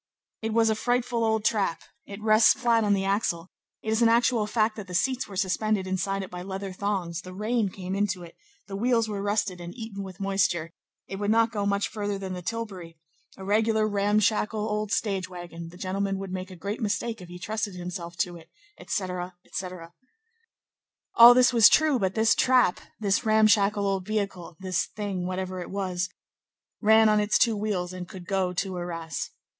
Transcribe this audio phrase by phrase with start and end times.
[0.41, 3.51] "It was a frightful old trap; it rests flat on the axle;
[3.83, 7.21] it is an actual fact that the seats were suspended inside it by leather thongs;
[7.21, 8.35] the rain came into it;
[8.65, 10.71] the wheels were rusted and eaten with moisture;
[11.07, 12.97] it would not go much further than the tilbury;
[13.37, 17.37] a regular ramshackle old stage wagon; the gentleman would make a great mistake if he
[17.37, 18.49] trusted himself to it,"
[18.79, 19.93] etc., etc.
[21.13, 25.69] All this was true; but this trap, this ramshackle old vehicle, this thing, whatever it
[25.69, 26.09] was,
[26.81, 29.29] ran on its two wheels and could go to Arras.